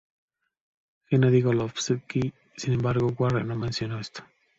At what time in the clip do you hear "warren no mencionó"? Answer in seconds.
3.19-3.99